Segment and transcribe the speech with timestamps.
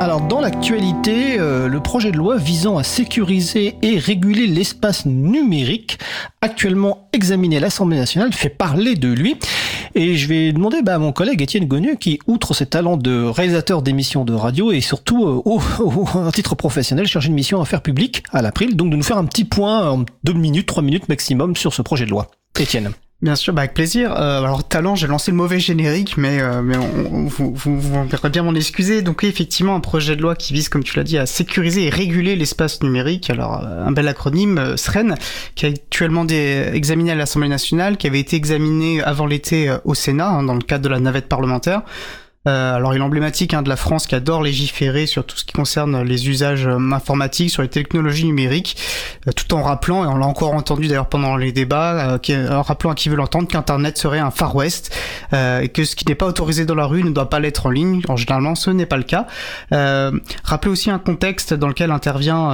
[0.00, 5.98] Alors dans l'actualité, euh, le projet de loi visant à sécuriser et réguler l'espace numérique,
[6.40, 9.36] actuellement examiné à l'Assemblée nationale, fait parler de lui.
[9.94, 13.24] Et je vais demander bah, à mon collègue Étienne Gonu, qui, outre ses talents de
[13.24, 15.60] réalisateur d'émissions de radio et surtout euh, au,
[16.18, 19.18] un titre professionnel, cherche une mission à faire public à l'April, donc de nous faire
[19.18, 22.28] un petit point en deux minutes, trois minutes maximum sur ce projet de loi.
[22.58, 22.90] Étienne.
[23.22, 24.12] Bien sûr, bah avec plaisir.
[24.12, 28.42] Euh, alors talent, j'ai lancé le mauvais générique, mais euh, mais on, vous, vous, bien
[28.42, 29.02] m'en excuser.
[29.02, 31.90] Donc effectivement, un projet de loi qui vise, comme tu l'as dit, à sécuriser et
[31.90, 33.28] réguler l'espace numérique.
[33.28, 35.16] Alors euh, un bel acronyme, euh, SREN,
[35.54, 39.92] qui est actuellement des, examiné à l'Assemblée nationale, qui avait été examiné avant l'été au
[39.92, 41.82] Sénat hein, dans le cadre de la navette parlementaire.
[42.48, 45.44] Euh, alors, il est emblématique hein, de la France qui adore légiférer sur tout ce
[45.44, 48.78] qui concerne les usages euh, informatiques, sur les technologies numériques,
[49.28, 52.18] euh, tout en rappelant, et on l'a encore entendu d'ailleurs pendant les débats,
[52.50, 54.90] en rappelant à qui veut l'entendre qu'Internet serait un Far West,
[55.32, 57.70] et que ce qui n'est pas autorisé dans la rue ne doit pas l'être en
[57.70, 58.00] ligne.
[58.08, 59.26] En généralement, ce n'est pas le cas.
[60.44, 62.50] rappelez aussi un contexte dans lequel intervient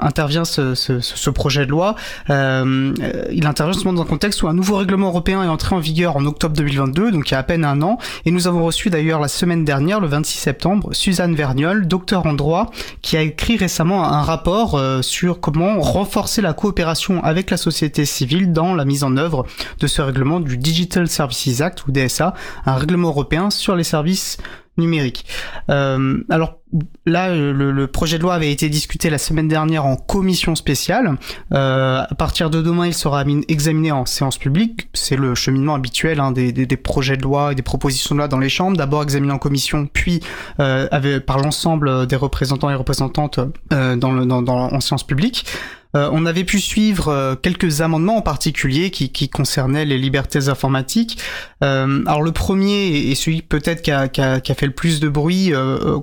[0.00, 1.96] intervient ce, ce, ce, projet de loi.
[2.28, 6.16] il intervient justement dans un contexte où un nouveau règlement européen est entré en vigueur
[6.16, 8.90] en octobre 2022, donc il y a à peine un an, et nous avons reçu
[8.90, 13.56] d'ailleurs la semaine dernière, le 26 septembre, Suzanne Verniol, docteur en droit, qui a écrit
[13.56, 18.84] récemment un rapport euh, sur comment renforcer la coopération avec la société civile dans la
[18.84, 19.46] mise en œuvre
[19.80, 22.34] de ce règlement du Digital Services Act ou DSA,
[22.66, 24.36] un règlement européen sur les services
[24.76, 25.24] numérique.
[25.70, 26.58] Euh, alors
[27.06, 31.16] là, le, projet de loi avait été discuté la semaine dernière en commission spéciale.
[31.52, 34.88] Euh, à partir de demain, il sera examiné en séance publique.
[34.92, 38.28] C'est le cheminement habituel hein, des, des, projets de loi et des propositions de loi
[38.28, 38.76] dans les chambres.
[38.76, 40.20] D'abord examiné en commission, puis
[40.60, 43.40] euh, par l'ensemble des représentants et représentantes
[43.72, 45.46] euh, dans, le, dans, dans, en séance publique.
[45.94, 51.18] Euh, on avait pu suivre euh, quelques amendements en particulier qui, concernaient les libertés informatiques.
[51.62, 54.08] Euh, alors le premier et celui peut-être qui a,
[54.54, 55.52] fait le plus de bruit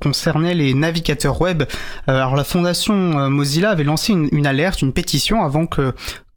[0.00, 1.64] concernait les navigateurs web.
[2.06, 5.94] alors la fondation Mozilla avait lancé une, alerte, une pétition avant que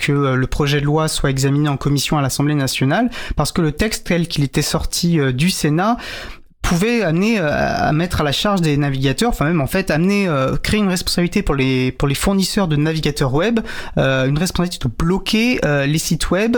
[0.07, 4.07] le projet de loi soit examiné en commission à l'Assemblée nationale, parce que le texte
[4.07, 5.97] tel qu'il était sorti du Sénat
[6.69, 10.27] pouvait amener euh, à mettre à la charge des navigateurs, enfin même en fait amener
[10.27, 13.59] euh, créer une responsabilité pour les pour les fournisseurs de navigateurs web,
[13.97, 16.57] euh, une responsabilité de bloquer les sites web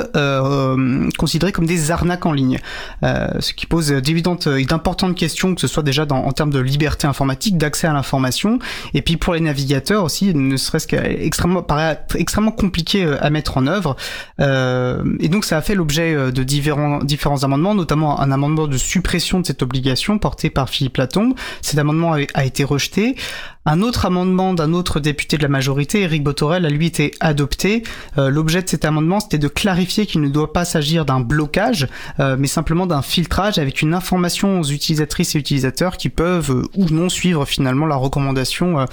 [1.18, 2.60] considérés comme des arnaques en ligne,
[3.02, 7.08] ce qui pose d'évidentes et d'importantes questions que ce soit déjà en termes de liberté
[7.08, 8.60] informatique, d'accès à l'information,
[8.94, 13.68] et puis pour les navigateurs aussi, ne serait-ce qu'extrêmement paraît extrêmement compliqué à mettre en
[13.68, 13.96] œuvre,
[14.40, 19.40] et donc ça a fait l'objet de différents différents amendements, notamment un amendement de suppression
[19.40, 21.34] de cette obligation porté par Philippe Latombe.
[21.62, 23.16] Cet amendement a été rejeté.
[23.64, 27.84] Un autre amendement d'un autre député de la majorité, Eric Botorel, a lui été adopté.
[28.18, 31.88] Euh, l'objet de cet amendement, c'était de clarifier qu'il ne doit pas s'agir d'un blocage,
[32.20, 36.64] euh, mais simplement d'un filtrage avec une information aux utilisatrices et utilisateurs qui peuvent euh,
[36.76, 38.86] ou non suivre finalement la recommandation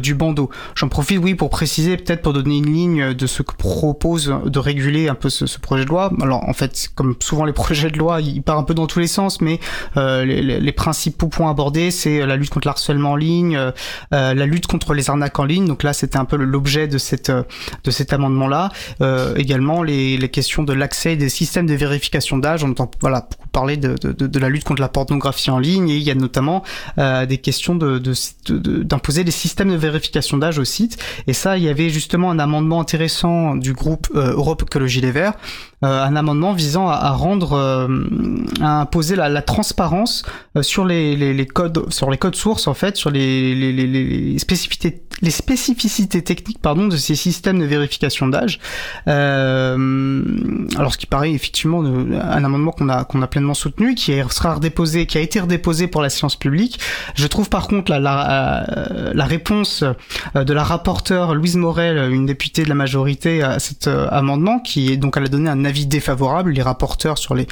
[0.00, 0.50] du bandeau.
[0.74, 4.58] J'en profite, oui, pour préciser, peut-être pour donner une ligne de ce que propose de
[4.58, 6.12] réguler un peu ce, projet de loi.
[6.20, 9.00] Alors en fait, comme souvent les projets de loi, il part un peu dans tous
[9.00, 9.58] les sens, mais
[9.96, 13.58] les, les, principaux points abordés, c'est la lutte contre l'harcèlement en ligne,
[14.14, 15.66] la lutte contre les arnaques en ligne.
[15.66, 17.42] Donc là, c'était un peu l'objet de cette euh,
[17.84, 18.70] de cet amendement là.
[19.00, 22.64] Euh, également les, les questions de l'accès des systèmes de vérification d'âge.
[22.64, 25.88] On entend voilà beaucoup parler de, de, de, la lutte contre la pornographie en ligne
[25.88, 26.64] et il y a notamment
[26.96, 28.02] des questions de
[28.82, 30.98] d'imposer des systèmes de vérification d'âge au site.
[31.28, 35.34] Et ça, il y avait justement un amendement intéressant du groupe Europe Écologie Les Verts,
[35.82, 37.56] un amendement visant à, rendre
[38.60, 40.24] à imposer la, la transparence
[40.62, 44.03] sur les, les, les, codes sur les codes sources en fait sur les, les, les
[44.38, 48.60] spécificités, les spécificités techniques pardon, de ces systèmes de vérification d'âge.
[49.08, 50.22] Euh,
[50.76, 54.54] alors ce qui paraît effectivement un amendement qu'on a, qu'on a pleinement soutenu, qui sera
[54.54, 56.78] redéposé, qui a été redéposé pour la science publique.
[57.14, 59.82] Je trouve par contre la, la, euh, réponse
[60.36, 64.92] euh, de la rapporteure Louise Morel, une députée de la majorité, à cet amendement, qui
[64.92, 66.52] est donc elle a donné un avis défavorable.
[66.52, 67.46] Les rapporteurs sur les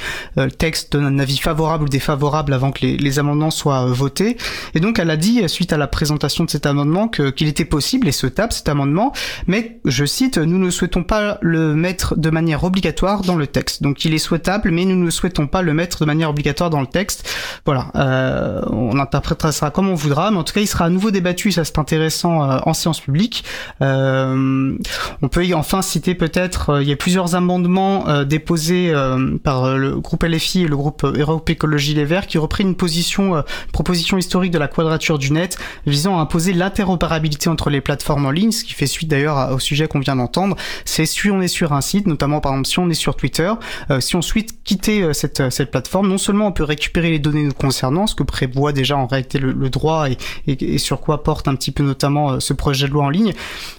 [0.59, 4.37] textes donnent un avis favorable ou défavorable avant que les amendements soient votés.
[4.75, 8.07] Et donc elle a dit, suite à la présentation de cet amendement qu'il était possible
[8.07, 9.13] et souhaitable cet amendement,
[9.47, 13.83] mais je cite, nous ne souhaitons pas le mettre de manière obligatoire dans le texte.
[13.83, 16.81] Donc il est souhaitable, mais nous ne souhaitons pas le mettre de manière obligatoire dans
[16.81, 17.29] le texte.
[17.65, 20.89] Voilà, euh, on interprétera ça comme on voudra, mais en tout cas il sera à
[20.89, 23.43] nouveau débattu, ça c'est intéressant euh, en séance publique.
[23.81, 24.77] Euh,
[25.21, 29.77] on peut enfin citer peut-être, euh, il y a plusieurs amendements euh, déposés euh, par
[29.77, 33.43] le groupe LFI et le groupe Europe Écologie Les Verts qui reprennent une position, une
[33.71, 38.31] proposition historique de la quadrature du net visant à imposer l'interopérabilité entre les plateformes en
[38.31, 40.55] ligne, ce qui fait suite d'ailleurs au sujet qu'on vient d'entendre.
[40.85, 43.51] C'est si on est sur un site, notamment par exemple si on est sur Twitter,
[43.99, 47.53] si on souhaite quitter cette, cette plateforme, non seulement on peut récupérer les données nous
[47.53, 50.17] concernant, ce que prévoit déjà en réalité le, droit et,
[50.47, 53.33] et, sur quoi porte un petit peu notamment ce projet de loi en ligne,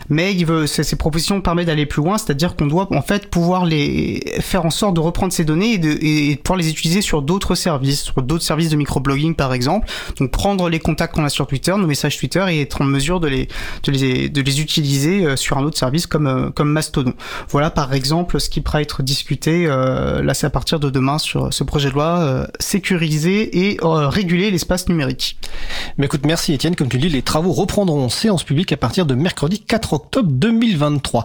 [0.08, 3.64] mais il veut, ces propositions permettent d'aller plus loin, c'est-à-dire qu'on doit en fait pouvoir
[3.64, 7.00] les faire en sorte de reprendre ces données et de, et de pouvoir les utiliser
[7.00, 9.88] sur d'autres services, sur d'autres services de microblogging par exemple.
[10.18, 13.20] Donc prendre les contacts qu'on a sur Twitter, nos messages Twitter et être en mesure
[13.20, 13.48] de les,
[13.84, 13.90] de
[14.40, 17.14] les, utiliser euh, sur un autre service comme, euh, comme Mastodon.
[17.48, 21.18] Voilà par exemple ce qui pourra être discuté, euh, là c'est à partir de demain
[21.18, 25.38] sur ce projet de loi, sécuriser et réguler l'espace numérique.
[25.98, 29.06] Mais écoute, merci Étienne, comme tu dis, les travaux reprendront en séance publique à partir
[29.06, 31.24] de mercredi 4 octobre 2023.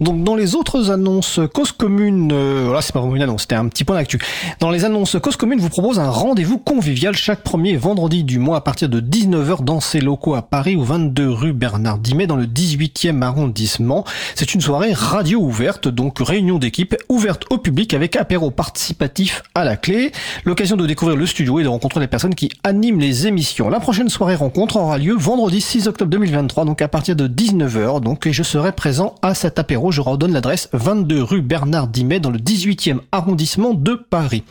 [0.00, 2.32] Donc dans les autres annonces cause commune,
[2.64, 4.18] voilà c'est pas vraiment une annonce, c'était un petit point d'actu.
[4.60, 8.58] Dans les annonces cause commune vous propose un rendez-vous convivial chaque premier vendredi du mois
[8.58, 12.36] à partir de 19h dans ses locaux à Paris au 22 rue Bernard Dimet dans
[12.36, 14.04] le 18e arrondissement.
[14.36, 19.64] C'est une soirée radio ouverte, donc réunion d'équipe ouverte au public avec apéro participatif à
[19.64, 20.12] la clé.
[20.44, 23.68] L'occasion de découvrir le studio et de rencontrer les personnes qui animent les émissions.
[23.68, 28.00] La prochaine soirée rencontre aura lieu vendredi 6 octobre 2023, donc à partir de 19h.
[28.00, 29.90] Donc je serai présent à cet apéro.
[29.90, 34.44] Je redonne l'adresse 22 rue Bernard Dimet dans le 18e arrondissement de Paris.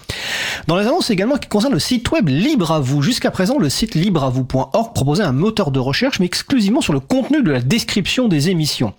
[0.68, 3.02] Dans les annonces également qui concernent le site web Libre à vous.
[3.02, 7.44] Jusqu'à présent, le site libreavou.org proposait un moteur de recherche, mais exclusivement sur le contenu
[7.44, 8.94] de la description des émissions.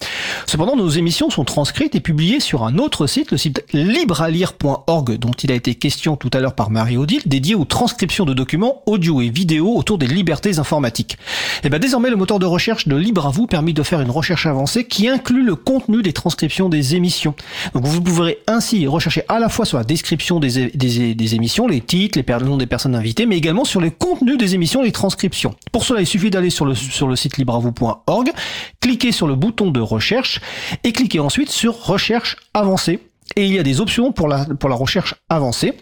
[0.46, 5.30] Cependant, nos émissions sont transcrites et publiées sur un autre site, le site librealire.org, dont
[5.30, 9.20] il a été question tout à l'heure par Marie-Odile, dédié aux transcriptions de documents audio
[9.20, 11.18] et vidéo autour des libertés informatiques.
[11.64, 14.10] Et bien désormais, le moteur de recherche de Libre à vous permet de faire une
[14.10, 17.34] recherche avancée qui inclut le contenu des transcriptions des émissions.
[17.74, 21.80] Donc vous pourrez ainsi rechercher à la fois sur la description des, des, émissions, les
[21.80, 25.54] titres, les noms des personnes invitées, mais également sur les contenus des émissions les transcriptions.
[25.72, 28.32] Pour cela, il suffit d'aller sur le, sur le site libravou.org,
[28.80, 30.25] cliquer sur le bouton de recherche
[30.84, 33.00] et cliquer ensuite sur recherche avancée.
[33.34, 35.74] Et il y a des options pour la, pour la recherche avancée.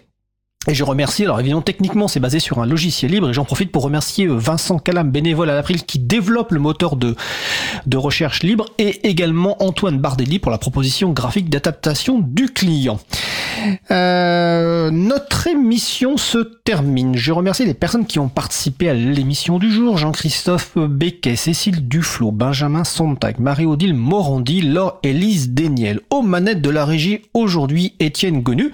[0.67, 3.71] Et je remercie, alors évidemment techniquement c'est basé sur un logiciel libre et j'en profite
[3.71, 7.17] pour remercier euh, Vincent Calam, bénévole à l'April, qui développe le moteur de,
[7.87, 12.99] de recherche libre et également Antoine Bardelli pour la proposition graphique d'adaptation du client.
[13.91, 17.17] Euh, notre émission se termine.
[17.17, 19.99] Je remercie les personnes qui ont participé à l'émission du jour.
[19.99, 26.01] Jean-Christophe Becquet, Cécile Duflo, Benjamin Sontag, Marie-Odile Morandi, Laure Élise Déniel.
[26.11, 28.73] Aux manettes de la régie aujourd'hui, Étienne Gonu.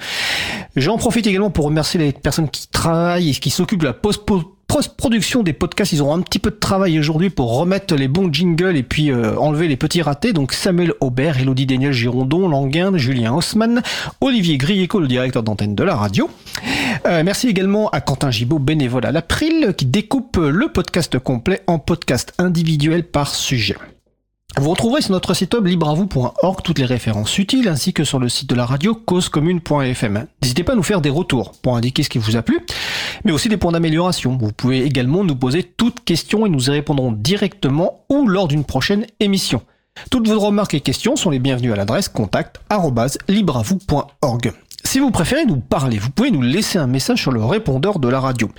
[0.77, 4.23] J'en profite également pour remercier les personnes qui travaillent et qui s'occupent de la post
[4.71, 8.33] post-production des podcasts, ils auront un petit peu de travail aujourd'hui pour remettre les bons
[8.33, 10.33] jingles et puis euh, enlever les petits ratés.
[10.33, 13.83] Donc Samuel Aubert, Elodie Daniel Girondon, Languin, Julien Haussmann,
[14.21, 16.31] Olivier Grieco, le directeur d'antenne de la radio.
[17.07, 21.81] Euh, merci également à Quentin Gibaud, bénévole à l'April, qui découpe le podcast complet en
[21.81, 23.77] podcast individuel par sujet.
[24.59, 28.29] Vous retrouverez sur notre site web libravou.org toutes les références utiles ainsi que sur le
[28.29, 30.27] site de la radio causecommune.fm.
[30.43, 32.59] N'hésitez pas à nous faire des retours pour indiquer ce qui vous a plu,
[33.25, 34.37] mais aussi des points d'amélioration.
[34.37, 38.65] Vous pouvez également nous poser toutes questions et nous y répondrons directement ou lors d'une
[38.65, 39.63] prochaine émission.
[40.11, 44.53] Toutes vos remarques et questions sont les bienvenues à l'adresse contact@libravou.org.
[44.83, 48.09] Si vous préférez nous parler, vous pouvez nous laisser un message sur le répondeur de
[48.09, 48.51] la radio.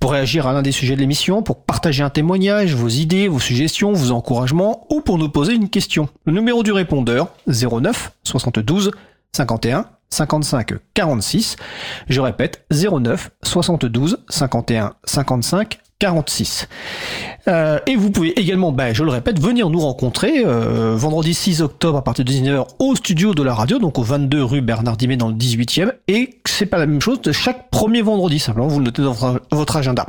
[0.00, 3.40] Pour réagir à l'un des sujets de l'émission, pour partager un témoignage, vos idées, vos
[3.40, 6.08] suggestions, vos encouragements, ou pour nous poser une question.
[6.24, 8.92] Le numéro du répondeur, 09 72
[9.32, 11.56] 51 55 46.
[12.08, 16.68] Je répète, 09 72 51 55 46.
[17.46, 21.62] Euh, et vous pouvez également, ben, je le répète, venir nous rencontrer euh, vendredi 6
[21.62, 24.96] octobre à partir de 19h au studio de la radio, donc au 22 rue Bernard
[24.96, 25.92] Dimet dans le 18e.
[26.08, 29.38] Et c'est pas la même chose de chaque premier vendredi, simplement vous le notez dans
[29.50, 30.06] votre agenda.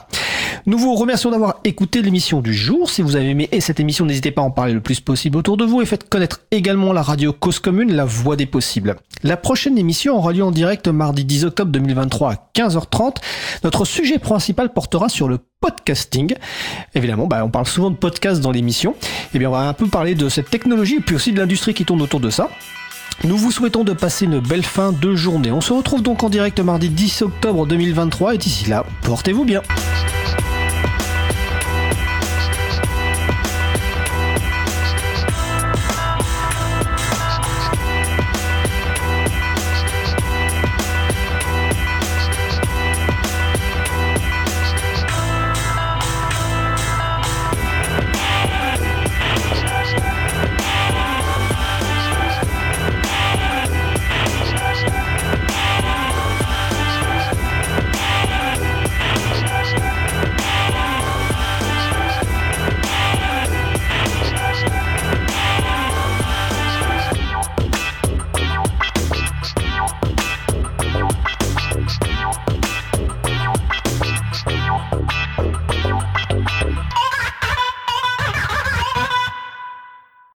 [0.66, 2.90] Nous vous remercions d'avoir écouté l'émission du jour.
[2.90, 5.58] Si vous avez aimé cette émission, n'hésitez pas à en parler le plus possible autour
[5.58, 8.96] de vous et faites connaître également la radio Cause Commune, la voix des possibles.
[9.24, 13.18] La prochaine émission aura lieu en direct mardi 10 octobre 2023 à 15h30.
[13.64, 16.36] Notre sujet principal portera sur le podcasting.
[16.94, 18.92] Évidemment, bah, on parle souvent de podcast dans l'émission.
[18.92, 21.40] Et eh bien, on va un peu parler de cette technologie et puis aussi de
[21.40, 22.50] l'industrie qui tourne autour de ça.
[23.24, 25.52] Nous vous souhaitons de passer une belle fin de journée.
[25.52, 29.62] On se retrouve donc en direct mardi 10 octobre 2023 et d'ici là, portez-vous bien.